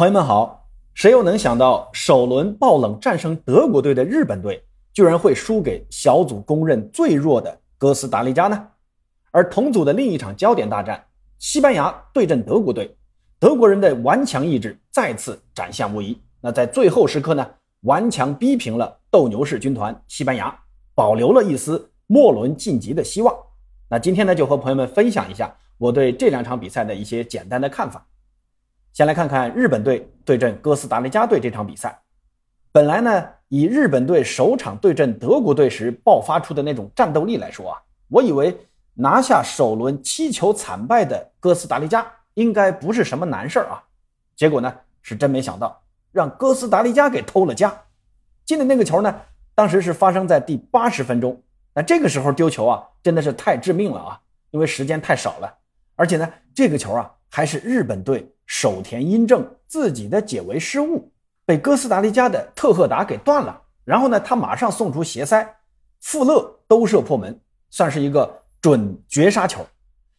[0.00, 8.66] 朋友们好，谁又能想到首轮爆冷战胜德国队的日本队，居然会输给小组公认最弱的哥斯达黎加呢？
[9.30, 11.04] 而同组的另一场焦点大战，
[11.38, 12.96] 西班牙对阵德国队，
[13.38, 16.18] 德国人的顽强意志再次展现无遗。
[16.40, 17.46] 那在最后时刻呢，
[17.82, 20.58] 顽强逼平了斗牛士军团西班牙，
[20.94, 23.36] 保留了一丝末轮晋级的希望。
[23.90, 28.02] 那今天呢，就和朋友们分享一下我对这两场比赛的一些简单的看法。
[28.92, 31.96] 先来看看日本队对阵哥斯达黎加队这场比赛。
[32.72, 38.56] 本来呢，以日本队首场对阵德国队时爆发出的那种战斗力来说啊，我以为
[38.94, 43.82] 拿下首轮七球惨败的哥斯达黎加应该不是什么难事儿啊。
[44.36, 45.82] 结果呢，是真没想到
[46.12, 47.72] 让哥斯达黎加给偷了家。
[48.44, 49.20] 进的那个球呢，
[49.54, 51.40] 当时是发生在第八十分钟。
[51.74, 54.20] 那这个时候丢球啊，真的是太致命了啊，
[54.50, 55.54] 因为时间太少了，
[55.94, 58.28] 而且呢，这个球啊还是日本队。
[58.60, 61.10] 守田英正自己的解围失误，
[61.46, 63.58] 被哥斯达黎加的特赫达给断了。
[63.86, 65.56] 然后呢，他马上送出斜塞，
[66.02, 69.64] 富勒兜射破门，算是一个准绝杀球。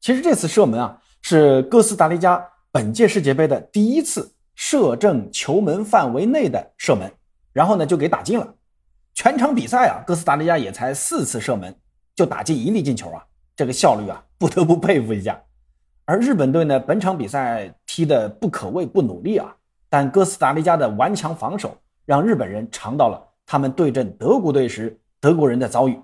[0.00, 7.12] 其实这次射门啊，是哥斯达黎加本届世界杯的第一次射正球门范围内的射门，
[7.52, 8.54] 然后呢就给打进了。
[9.12, 11.76] 全场比赛啊，哥斯达黎加也才四次射门
[12.16, 13.22] 就打进一粒进球啊，
[13.54, 15.38] 这个效率啊，不得不佩服一下。
[16.04, 19.54] 而日本队呢，本场比赛踢得不可谓不努力啊，
[19.90, 21.76] 但哥斯达黎加的顽强防守
[22.06, 26.00] 让日本人尝到了他们对阵德国队时德国人的遭遇。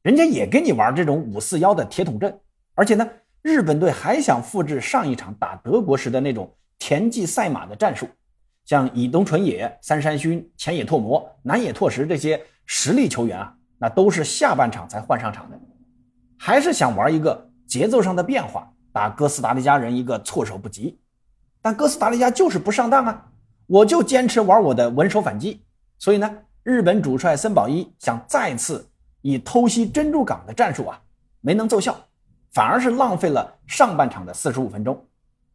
[0.00, 2.34] 人家也跟你玩这种五四幺的铁桶阵，
[2.74, 3.06] 而且呢，
[3.42, 8.08] 日本队还想复制上一场打德国时的那种田忌赛马的战术，
[8.64, 15.60] 像以东纯也、三山勋、前野拓磨、南野拓实这些实力球员啊，那都是下半场才换上场的，
[16.38, 18.72] 还是想玩一个节奏上的变化。
[18.90, 20.98] 打哥斯达黎加人一个措手不及，
[21.68, 23.26] 但哥斯达黎加就是不上当啊！
[23.66, 25.62] 我就坚持玩我的稳守反击，
[25.98, 28.88] 所以呢，日本主帅森保一想再次
[29.20, 30.98] 以偷袭珍珠港的战术啊，
[31.42, 31.94] 没能奏效，
[32.54, 34.98] 反而是浪费了上半场的四十五分钟。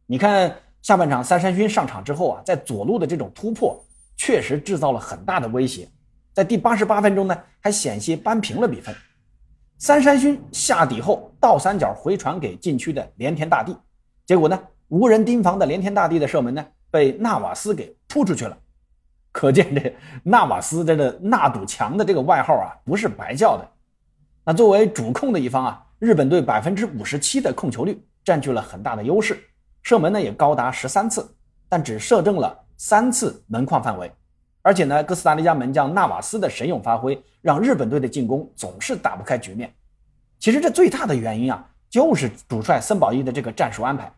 [0.05, 3.83] 你看下半场三山勋上场之后啊，在左路的这种突破
[4.15, 5.89] 确实制造了很大的威胁，
[6.31, 8.93] 在第八十八分钟呢，还险些扳平了比分。
[9.79, 13.75] 三山勋下底后倒三角回传给禁区的连田大地，
[14.27, 14.61] 结果呢，
[14.93, 18.55] 无人盯防的连天大地的射门呢被纳瓦斯给扑出去了。
[19.31, 23.67] 可见这纳瓦斯这个纳堵墙的这个外号啊不是白叫的。
[24.45, 29.43] 那作为主控的一方啊，日本队百分之五十七的控球率占据了很大的优势，
[29.81, 31.27] 射门呢也高达十三次，
[31.67, 34.11] 但只射正了三次门框范围。
[34.61, 39.73] 而且呢，哥斯达黎加门将纳瓦斯的神勇发挥，让日本队的进攻总是打不开局面。
[40.37, 44.13] 其实这最大的原因啊，就是主帅森保一的这个战术安排。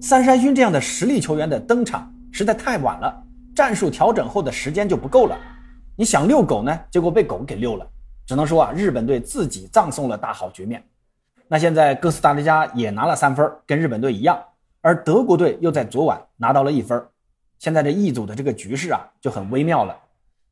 [0.00, 3.22] 三山勋这样的实力球员的登场实在太晚了，
[3.54, 5.38] 战术调整后的时间就不够了。
[5.96, 7.86] 你想遛狗呢，结果被狗给遛了。
[8.26, 10.82] 只能说啊，日本队自己葬送了大好局面。
[11.48, 14.40] 那现在哥斯达黎加也拿了三分，跟日本队一样，
[14.82, 17.02] 而德国队又在昨晚拿到了一分。
[17.58, 19.98] 现在这一组的这个局势啊就很微妙了。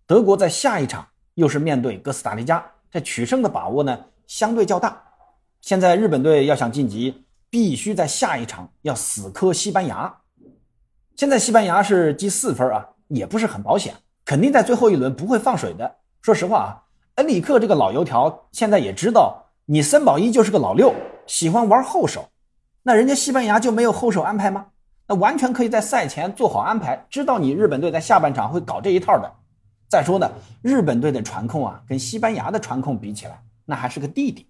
[0.07, 5.01] 德国在下一场又是面对哥斯达黎加，这取胜的把握呢相对较大。
[5.61, 10.15] 现在日本队要想晋级，必须在下一场要死磕西班牙。
[11.17, 13.95] 现在西班牙是积四分啊，也不是很保险，
[14.25, 15.97] 肯定在最后一轮不会放水的。
[16.23, 16.69] 说实话啊，
[17.17, 20.95] 恩里克这个老油条现在也知道你森保一就是个老六，
[21.27, 22.29] 喜欢玩后手。
[22.83, 24.67] 那人家西班牙就没有后手安排吗？
[25.07, 29.33] 那完全可以在赛前做好安排，知道你日本队在下半场会搞这一套的。
[29.89, 34.47] 再说呢，日本队的传控啊，跟西班牙的传控比起来，那还是个弟弟。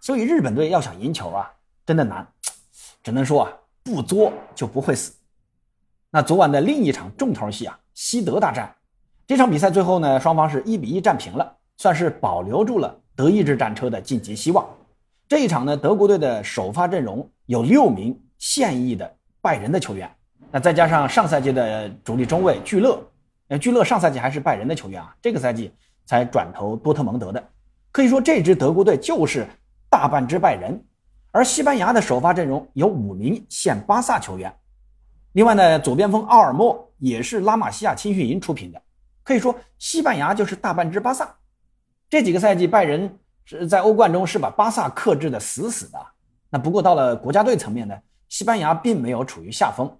[0.00, 1.50] 所以日本队要想赢球啊，
[1.86, 2.26] 真的难。
[3.02, 3.52] 只能说啊，
[3.82, 5.12] 不作就不会死。
[6.10, 8.74] 那昨晚的另一场重头戏啊，西德大战，
[9.26, 14.66] 这场比赛最后呢，双方是一比一战平了，算是保留住了德意志战车的晋级希望。
[15.28, 19.16] 这一场呢，德国队的首发阵容有六名现役的。
[19.44, 20.08] 拜仁的球员，
[20.52, 22.96] 那再加上上赛季的主力中卫聚勒，
[23.48, 25.72] 呃，聚勒上赛季还是拜仁的球员啊，这个赛季
[26.06, 27.42] 才转投多特蒙德的，
[27.90, 29.44] 可以说这支德国队就是
[29.90, 30.80] 大半支拜仁。
[31.32, 34.54] 而西班牙的首发阵容有五名现巴萨球员，
[35.32, 38.80] 另外呢，左边锋奥尔莫也是拉玛西亚青训营出品的，
[39.24, 41.34] 可以说西班牙就是大半支巴萨。
[42.10, 45.98] 这几个赛季拜仁是在欧冠中是把巴萨克制的死死的，
[46.50, 47.98] 那不过到了国家队层面呢？
[48.28, 49.90] 西班牙并没有处于下风，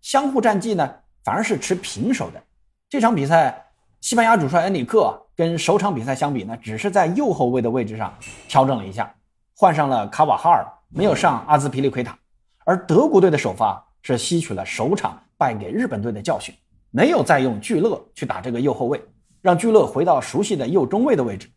[0.00, 0.92] 相互战绩呢
[1.22, 2.42] 反而是持平手的。
[2.88, 3.64] 这场比赛，
[4.00, 8.12] 西班牙主帅恩里克跟首场比赛相比呢，只是在右后卫的位置上
[8.48, 9.14] 调整了一下，
[9.56, 12.18] 换上了卡瓦哈尔，没有上阿兹皮利奎塔。
[12.64, 16.54] 而德国队的首发是吸取了首场败给日本队的教训，
[16.90, 19.02] 没有再用聚勒去打这个右后卫，
[19.40, 21.48] 让聚勒回到熟悉的右中卫的位置，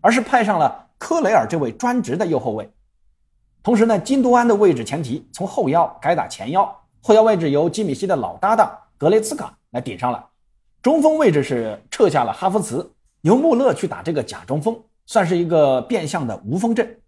[0.00, 2.70] 而是派上了科雷尔这位专职的右后卫。
[3.62, 6.64] 同时呢，金多安的位置前提从后腰改打前腰，
[7.02, 10.24] 后腰位置由基米希的老搭档格雷茨卡来顶上了。
[10.82, 12.90] 中锋位置是撤下了哈弗茨，
[13.22, 16.98] 由穆勒去打这个假中锋，算是一个变相的无锋阵。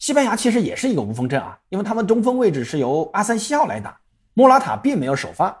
[0.00, 4.00] 西班牙其实也是一个无锋阵啊，因为他们中锋位置是由阿森西奥来打，
[4.32, 5.54] 莫拉塔并没有首发，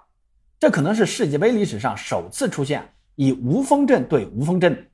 [0.58, 2.82] 这可能是世界杯历史上首次出现
[3.16, 4.88] 以无锋阵对无锋阵。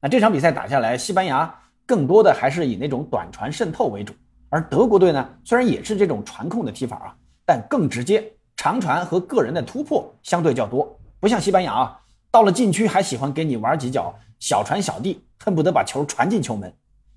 [0.00, 1.52] 那这场比赛打下来，西班牙
[1.84, 4.14] 更多的还是以那种短传渗透为主。
[4.50, 12.00] 而德国队呢，虽然也是这种传控的踢法啊，但更直接，长传和个人的突破相对较多，不像西班牙啊，
[12.30, 16.72] 到了禁区还喜欢给你玩几脚小传小递，恨不得把球传进球门。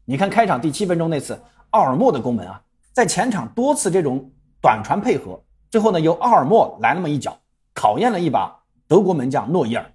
[0.07, 1.39] 你看开场第七分钟那次
[1.75, 2.61] 奥尔莫的攻门啊，
[2.93, 4.31] 在前场多次这种
[4.61, 5.37] 短传配合，
[5.69, 7.37] 最后呢由奥尔莫来那么一脚，
[7.73, 8.57] 考验了一把
[8.87, 9.85] 德国门将诺伊尔，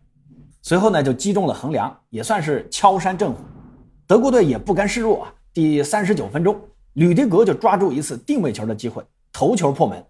[0.60, 3.38] 随后呢就击中了横梁，也算是敲山震虎。
[4.06, 6.54] 德国队也不甘示弱啊，第三十九分钟。
[6.92, 10.04] 吕迪格就抓住一次定位球的机会，头球破门。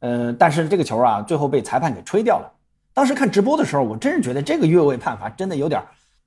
[0.00, 2.50] 嗯，但是这个球啊，最后被裁判给吹掉了。
[2.94, 5.82] 当时看直播的时候，我真是觉得这个越位判罚真的有点，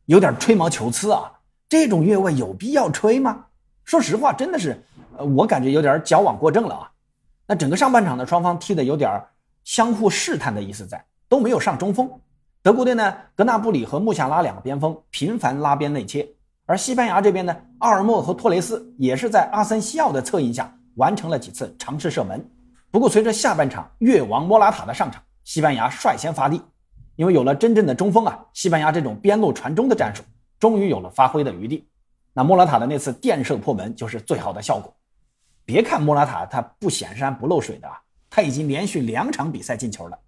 [0.06, 1.32] 有点吹毛求疵啊！
[1.68, 3.46] 这种越位有必要吹吗？
[3.88, 4.78] 说实话，真的是，
[5.18, 6.92] 呃，我感觉有点矫枉过正了啊。
[7.48, 9.24] 那整个上半场呢双方踢的有点
[9.64, 12.12] 相互试探的意思在，都没有上中锋。
[12.62, 16.28] 德国队呢，格纳布里和穆夏拉两个边锋频繁拉边内切。
[16.66, 22.46] 而西班牙这边呢，奥尔莫和托雷斯也是在阿森西奥的策应下完成了几次尝试射门。
[22.92, 26.62] 不过，随着下半场越王莫拉塔的上场，西班牙率先发力，
[27.16, 30.22] 因为有了真正的中锋啊，西班牙这种边路传中的战术
[30.60, 31.88] 终于有了发挥的余地。
[32.38, 34.96] 那莫拉塔的那次电射破门就是最好的效果。
[35.66, 38.00] 别看莫拉塔他不显山不漏水的啊，
[38.30, 40.20] 他已经连续两场比赛进球了。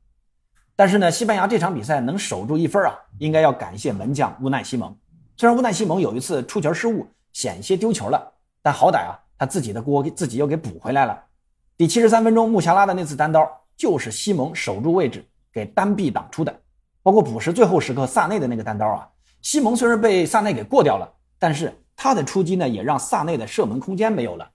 [0.75, 4.97] 但是呢，西班牙这场比赛能守住一分啊，应该要感谢门将乌奈西蒙。
[5.37, 8.33] 虽然乌奈西蒙有一次出球失误，险些丢球了，
[8.63, 11.25] 但好歹啊，他自己的锅给自己又给补回来了。
[11.77, 13.47] 第七十三分钟，穆夏拉的那次单刀
[13.77, 15.23] 就是西蒙守住位置
[15.53, 16.59] 给单臂挡出的。
[17.03, 19.07] 包括补时最后时刻萨内的那个单刀啊，
[19.43, 21.07] 西蒙虽然被萨内给过掉了，
[21.37, 24.49] 但是他的出击呢，也让萨内的射门空间没有了。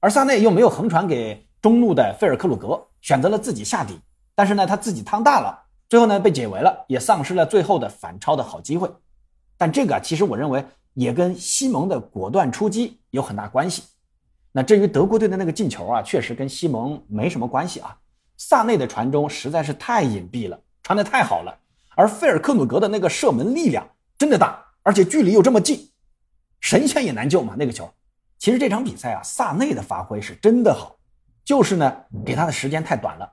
[0.00, 4.00] 而萨内又没有横传给中路的费尔克鲁格，选择了自己下底，
[4.34, 8.90] 但是呢，他自己趟大了，最后呢被解围了，也丧失了最后的反超的好机会。
[9.58, 10.64] 但这个啊，其实我认为
[10.94, 13.82] 也跟西蒙的果断出击有很大关系。
[14.50, 17.94] 那至于德国队的那个进球啊，确实跟西蒙没什么关系啊。
[18.38, 21.54] 萨内的传中实在是太隐蔽了，传的太好了。
[21.94, 25.90] 而费尔克鲁格的那个射门力量真的大，而且距离又这么近，
[26.64, 27.92] 神仙也难救嘛那个球。
[28.38, 30.96] 其实这场比赛啊，萨内的发挥是真的好，
[31.44, 31.94] 就是呢
[32.24, 33.30] 给他的时间太短了。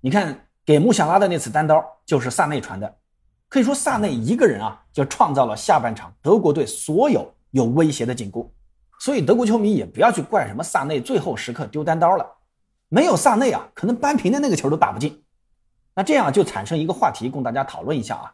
[0.00, 2.96] 你看给穆夏拉的那次单刀就是萨内传的。
[3.50, 8.50] 可以说，萨内一个人啊，就创造了下半场德国队所有有威胁的进攻。
[8.98, 12.26] 所以，德国球迷也不要去怪什么萨内最后时刻丢单刀了。
[12.88, 15.22] 没有萨内啊，可能扳平的那个球都打不进。
[15.94, 18.32] 那这样就产生一个话题，供大家讨论一下啊：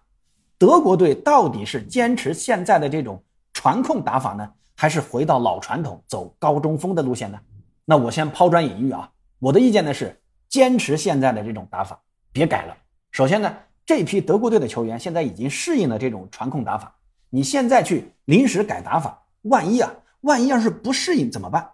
[0.56, 3.20] 德国队到底是坚持现在的这种
[3.58, 7.40] 传控打法呢，还是回到老传统走高中锋的路线呢？
[7.84, 9.10] 那我先抛砖引玉啊，
[9.40, 10.16] 我的意见呢是
[10.49, 12.00] 坚持现在的这种打法，
[12.31, 12.76] 别改了。
[13.10, 13.52] 首先呢。
[13.84, 16.94] 这批德国队的球员现在已经适应了这种传控打法，
[17.30, 19.90] 你现在去临时改打法，万一啊，
[20.21, 21.66] 万一要是不适应怎么办？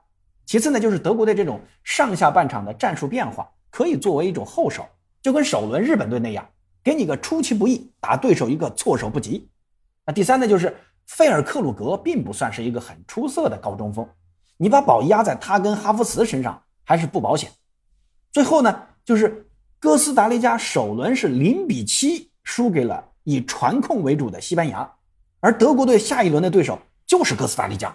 [0.46, 4.86] 其次呢，就是德国队这种上下半场的战术变化，可以作为一种后手，
[5.20, 6.48] 就跟首轮日本队那样，
[6.84, 9.48] 给你个出其不意，打对手一个措手不及。
[10.06, 10.72] 那第三呢，就是
[11.06, 14.08] 费尔克鲁格并不算是一个很出色的高中锋，
[14.56, 17.50] 你把宝压在他跟哈弗茨身上还是不保险。
[18.32, 19.46] 最后呢，就是。
[19.80, 24.90] 哥斯达黎加首轮是零比七输给了以传控为主的西班牙，
[25.40, 27.94] 而德国队下一轮的对手就是哥斯达黎加。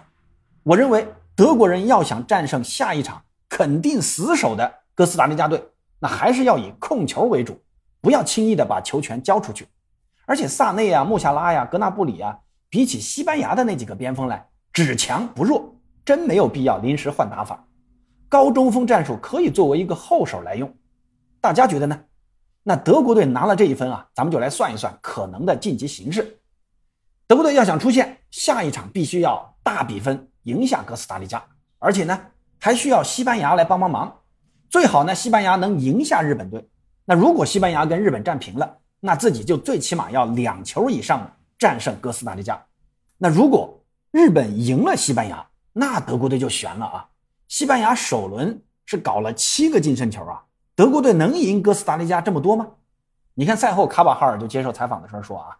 [0.62, 5.60] 我认为德国人要想战胜下一场肯定死守的哥斯达黎加队，
[5.98, 7.60] 那还是要以控球为主，
[8.00, 9.66] 不要轻易的把球权交出去。
[10.26, 12.38] 而且萨内啊、穆夏拉呀、格纳布里啊，
[12.70, 15.74] 比起西班牙的那几个边锋来，只强不弱，
[16.04, 17.66] 真没有必要临时换打法。
[18.28, 20.72] 高中锋战术可以作为一个后手来用。
[21.40, 22.00] 大家觉得呢？
[22.62, 26.38] 那德国队拿了这一分啊，咱们就来算一算可能的晋级形势。
[27.26, 31.42] 德国队要想出线，下一场必须要大比分赢下哥斯达黎加，
[31.80, 32.20] 而且呢
[32.60, 34.16] 还需要西班牙来帮帮忙。
[34.68, 36.64] 最好呢西班牙能赢下日本队。
[37.04, 42.60] 那如果西班牙跟日本战平了，那自己就最起码要两球以上了战胜哥斯达黎加。
[43.18, 47.08] 那如果日本赢了西班牙，那德国队就悬了啊！
[47.46, 50.42] 西班牙首轮是搞了七个净胜球啊。
[50.74, 52.66] 德国队能赢哥斯达黎加这么多吗？
[53.34, 55.58] 你看赛后卡瓦哈尔就接受采访的时候说啊，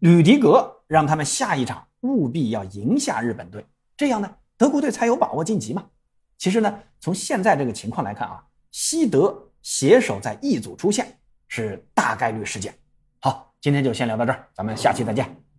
[0.00, 3.64] 吕迪格让他们下一场务必要赢下日本队，
[3.96, 5.86] 这样呢，德国队才有把握晋级嘛。
[6.36, 12.74] 其实呢，从现在这个情况来看啊，西德携手在一组出线是大概率事件。
[13.60, 15.49] 今天就先聊到这儿，咱们下期再见。